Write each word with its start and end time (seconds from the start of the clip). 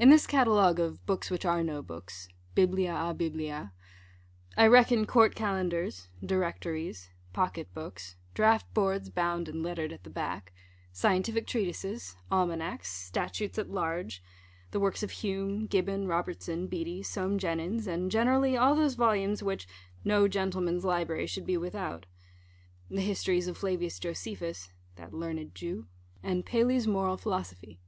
In 0.00 0.08
this 0.10 0.26
catalogue 0.26 0.80
of 0.80 1.06
books 1.06 1.30
which 1.30 1.44
are 1.44 1.62
no 1.62 1.80
books 1.80 2.28
biblia 2.56 2.92
a 2.92 3.14
biblia 3.14 3.72
I 4.56 4.66
reckon 4.66 5.06
Court 5.06 5.36
Calendars, 5.36 6.08
Directories, 6.20 7.10
Pocket 7.32 7.72
Books, 7.72 8.16
Draught 8.34 8.64
Boards 8.74 9.08
bound 9.08 9.48
and 9.48 9.62
lettered 9.62 9.92
at 9.92 10.02
the 10.02 10.10
back, 10.10 10.52
Scientific 10.90 11.46
Treatises, 11.46 12.16
Almanacks, 12.28 12.92
Statutes 12.92 13.56
at 13.56 13.70
Large; 13.70 14.20
the 14.72 14.80
works 14.80 15.04
of 15.04 15.12
Hume, 15.12 15.68
Gibbon, 15.68 16.08
Robertson, 16.08 16.66
Beattie, 16.66 17.04
Soame 17.04 17.38
Jenyns, 17.38 17.86
and, 17.86 18.10
generally, 18.10 18.56
all 18.56 18.74
those 18.74 18.94
volumes 18.96 19.44
which 19.44 19.68
"no 20.04 20.26
gentleman's 20.26 20.84
library 20.84 21.28
should 21.28 21.46
be 21.46 21.56
without:" 21.56 22.06
the 22.90 23.00
Histories 23.00 23.46
of 23.46 23.56
Flavins 23.58 24.00
Josephus 24.00 24.72
(that 24.96 25.14
learned 25.14 25.54
Jew), 25.54 25.86
and 26.20 26.44
Paley's 26.44 26.88
Moral 26.88 27.16
Philosophy. 27.16 27.78